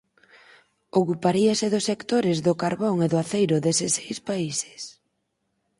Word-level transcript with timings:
Ocuparíase 0.99 1.65
dos 1.73 1.87
sectores 1.89 2.37
do 2.45 2.53
Carbón 2.61 2.95
e 3.05 3.07
do 3.13 3.17
Aceiro 3.23 3.55
deses 3.65 3.91
seis 3.97 4.17
países. 4.29 4.81